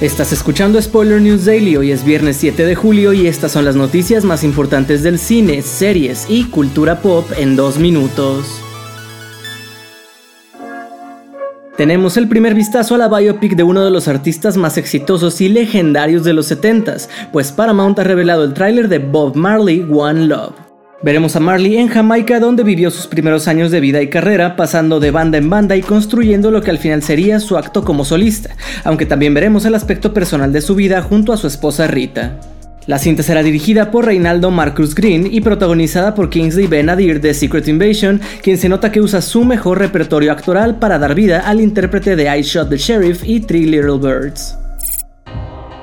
Estás 0.00 0.32
escuchando 0.32 0.82
Spoiler 0.82 1.20
News 1.20 1.44
Daily, 1.44 1.76
hoy 1.76 1.92
es 1.92 2.04
viernes 2.04 2.36
7 2.38 2.66
de 2.66 2.74
julio 2.74 3.12
y 3.12 3.28
estas 3.28 3.52
son 3.52 3.64
las 3.64 3.76
noticias 3.76 4.24
más 4.24 4.42
importantes 4.42 5.04
del 5.04 5.20
cine, 5.20 5.62
series 5.62 6.26
y 6.28 6.46
cultura 6.46 7.00
pop 7.00 7.30
en 7.38 7.54
dos 7.54 7.78
minutos. 7.78 8.60
Tenemos 11.76 12.16
el 12.16 12.28
primer 12.28 12.54
vistazo 12.54 12.96
a 12.96 12.98
la 12.98 13.08
biopic 13.08 13.54
de 13.54 13.62
uno 13.62 13.84
de 13.84 13.92
los 13.92 14.08
artistas 14.08 14.56
más 14.56 14.78
exitosos 14.78 15.40
y 15.40 15.48
legendarios 15.48 16.24
de 16.24 16.32
los 16.32 16.50
70s, 16.50 17.08
pues 17.32 17.52
Paramount 17.52 17.96
ha 18.00 18.04
revelado 18.04 18.42
el 18.42 18.52
tráiler 18.52 18.88
de 18.88 18.98
Bob 18.98 19.36
Marley 19.36 19.86
One 19.88 20.26
Love. 20.26 20.63
Veremos 21.02 21.36
a 21.36 21.40
Marley 21.40 21.76
en 21.76 21.88
Jamaica 21.88 22.40
donde 22.40 22.62
vivió 22.62 22.90
sus 22.90 23.06
primeros 23.06 23.46
años 23.46 23.70
de 23.70 23.80
vida 23.80 24.00
y 24.00 24.08
carrera, 24.08 24.56
pasando 24.56 25.00
de 25.00 25.10
banda 25.10 25.36
en 25.36 25.50
banda 25.50 25.76
y 25.76 25.82
construyendo 25.82 26.50
lo 26.50 26.62
que 26.62 26.70
al 26.70 26.78
final 26.78 27.02
sería 27.02 27.40
su 27.40 27.58
acto 27.58 27.84
como 27.84 28.04
solista, 28.04 28.56
aunque 28.84 29.04
también 29.04 29.34
veremos 29.34 29.64
el 29.66 29.74
aspecto 29.74 30.14
personal 30.14 30.52
de 30.52 30.62
su 30.62 30.74
vida 30.74 31.02
junto 31.02 31.32
a 31.32 31.36
su 31.36 31.46
esposa 31.46 31.86
Rita. 31.86 32.40
La 32.86 32.98
cinta 32.98 33.22
será 33.22 33.42
dirigida 33.42 33.90
por 33.90 34.04
Reinaldo 34.04 34.50
Marcus 34.50 34.94
Green 34.94 35.26
y 35.30 35.40
protagonizada 35.40 36.14
por 36.14 36.28
Kingsley 36.28 36.66
Ben-Adir 36.66 37.20
de 37.20 37.32
Secret 37.32 37.66
Invasion, 37.66 38.20
quien 38.42 38.58
se 38.58 38.68
nota 38.68 38.92
que 38.92 39.00
usa 39.00 39.22
su 39.22 39.44
mejor 39.44 39.78
repertorio 39.78 40.32
actoral 40.32 40.78
para 40.78 40.98
dar 40.98 41.14
vida 41.14 41.40
al 41.40 41.60
intérprete 41.60 42.14
de 42.14 42.38
I 42.38 42.42
Shot 42.42 42.68
the 42.68 42.76
Sheriff 42.76 43.22
y 43.24 43.40
Three 43.40 43.64
Little 43.64 43.98
Birds. 43.98 44.58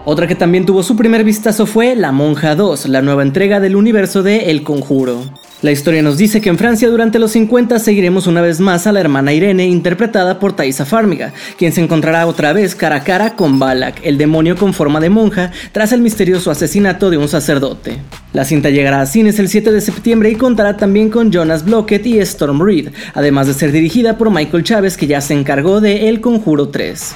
Otra 0.03 0.25
que 0.25 0.33
también 0.33 0.65
tuvo 0.65 0.81
su 0.81 0.95
primer 0.95 1.23
vistazo 1.23 1.67
fue 1.67 1.95
La 1.95 2.11
Monja 2.11 2.55
2, 2.55 2.87
la 2.87 3.03
nueva 3.03 3.21
entrega 3.21 3.59
del 3.59 3.75
universo 3.75 4.23
de 4.23 4.49
El 4.49 4.63
Conjuro. 4.63 5.21
La 5.61 5.71
historia 5.71 6.01
nos 6.01 6.17
dice 6.17 6.41
que 6.41 6.49
en 6.49 6.57
Francia 6.57 6.89
durante 6.89 7.19
los 7.19 7.33
50 7.33 7.77
seguiremos 7.77 8.25
una 8.25 8.41
vez 8.41 8.59
más 8.59 8.87
a 8.87 8.91
la 8.91 8.99
hermana 8.99 9.31
Irene 9.31 9.67
interpretada 9.67 10.39
por 10.39 10.53
Thaisa 10.53 10.85
Farmiga, 10.85 11.33
quien 11.55 11.71
se 11.71 11.81
encontrará 11.81 12.25
otra 12.25 12.51
vez 12.51 12.73
cara 12.73 12.95
a 12.95 13.03
cara 13.03 13.35
con 13.35 13.59
Balak, 13.59 14.01
el 14.03 14.17
demonio 14.17 14.55
con 14.55 14.73
forma 14.73 14.99
de 14.99 15.11
monja, 15.11 15.51
tras 15.71 15.91
el 15.91 16.01
misterioso 16.01 16.49
asesinato 16.49 17.11
de 17.11 17.17
un 17.17 17.27
sacerdote. 17.27 17.99
La 18.33 18.43
cinta 18.43 18.71
llegará 18.71 19.01
a 19.01 19.05
cines 19.05 19.37
el 19.37 19.49
7 19.49 19.71
de 19.71 19.81
septiembre 19.81 20.31
y 20.31 20.35
contará 20.35 20.77
también 20.77 21.11
con 21.11 21.31
Jonas 21.31 21.63
Blockett 21.63 22.07
y 22.07 22.17
Storm 22.21 22.59
Reed, 22.65 22.89
además 23.13 23.45
de 23.45 23.53
ser 23.53 23.71
dirigida 23.71 24.17
por 24.17 24.31
Michael 24.31 24.63
Chávez 24.63 24.97
que 24.97 25.05
ya 25.05 25.21
se 25.21 25.35
encargó 25.35 25.79
de 25.79 26.09
El 26.09 26.21
Conjuro 26.21 26.69
3. 26.69 27.13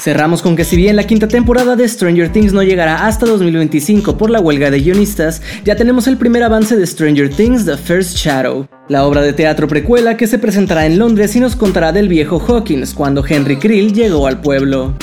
Cerramos 0.00 0.40
con 0.40 0.56
que 0.56 0.64
si 0.64 0.76
bien 0.76 0.96
la 0.96 1.04
quinta 1.04 1.28
temporada 1.28 1.76
de 1.76 1.86
Stranger 1.86 2.32
Things 2.32 2.54
no 2.54 2.62
llegará 2.62 3.06
hasta 3.06 3.26
2025 3.26 4.16
por 4.16 4.30
la 4.30 4.40
huelga 4.40 4.70
de 4.70 4.80
guionistas, 4.80 5.42
ya 5.62 5.76
tenemos 5.76 6.06
el 6.06 6.16
primer 6.16 6.42
avance 6.42 6.74
de 6.74 6.86
Stranger 6.86 7.28
Things 7.28 7.66
The 7.66 7.76
First 7.76 8.16
Shadow, 8.16 8.66
la 8.88 9.04
obra 9.04 9.20
de 9.20 9.34
teatro 9.34 9.68
precuela 9.68 10.16
que 10.16 10.26
se 10.26 10.38
presentará 10.38 10.86
en 10.86 10.98
Londres 10.98 11.36
y 11.36 11.40
nos 11.40 11.54
contará 11.54 11.92
del 11.92 12.08
viejo 12.08 12.40
Hawkins 12.40 12.94
cuando 12.94 13.22
Henry 13.28 13.58
Krill 13.58 13.92
llegó 13.92 14.26
al 14.26 14.40
pueblo. 14.40 14.94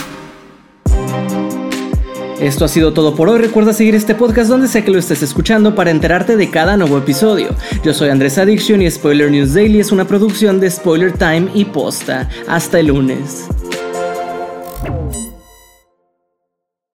Esto 2.41 2.65
ha 2.65 2.67
sido 2.67 2.91
todo 2.91 3.15
por 3.15 3.29
hoy. 3.29 3.39
Recuerda 3.39 3.73
seguir 3.73 3.93
este 3.93 4.15
podcast 4.15 4.49
donde 4.49 4.67
sea 4.67 4.83
que 4.83 4.91
lo 4.91 4.97
estés 4.97 5.21
escuchando 5.21 5.75
para 5.75 5.91
enterarte 5.91 6.37
de 6.37 6.49
cada 6.49 6.75
nuevo 6.75 6.97
episodio. 6.97 7.49
Yo 7.83 7.93
soy 7.93 8.09
Andrés 8.09 8.39
Addiction 8.39 8.81
y 8.81 8.89
Spoiler 8.89 9.29
News 9.29 9.53
Daily 9.53 9.79
es 9.79 9.91
una 9.91 10.05
producción 10.05 10.59
de 10.59 10.71
Spoiler 10.71 11.11
Time 11.11 11.49
y 11.53 11.65
Posta. 11.65 12.29
Hasta 12.47 12.79
el 12.79 12.87
lunes. 12.87 13.47